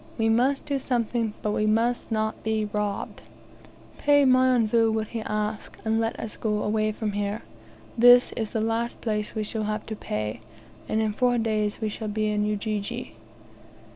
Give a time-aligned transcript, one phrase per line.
[0.17, 3.21] We must do something; but we must not be robbed."
[3.99, 7.43] "Pay Mionvu what he asks, and let us go away from here.
[7.95, 10.39] This is the last place we shall have to pay.
[10.89, 13.13] And in four days we shall be in Ujiji."